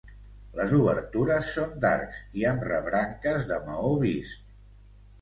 Les 0.59 0.71
obertures 0.77 1.51
són 1.59 1.77
d'arcs 1.85 2.23
i 2.41 2.49
amb 2.55 2.67
rebranques 2.73 3.49
de 3.55 3.63
maó 3.71 3.97
vist. 4.09 4.55